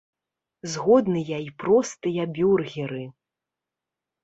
[0.75, 3.03] Згодныя і простыя бюргеры.